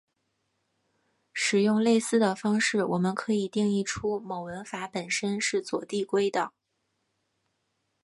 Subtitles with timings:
[1.31, 6.53] 使用类似的方式我们可以定义出某文法本身是左递归的。